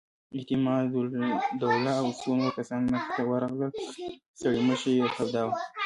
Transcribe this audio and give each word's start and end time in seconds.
اعتماد 0.37 0.89
الدوله 1.01 1.91
او 2.01 2.07
څو 2.19 2.29
نور 2.39 2.51
کسان 2.59 2.81
مخې 2.93 3.09
ته 3.15 3.21
ورغلل، 3.29 3.71
ستړې 4.39 4.61
مشې 4.67 4.91
یې 4.99 5.07
توده 5.15 5.41
وه. 5.47 5.55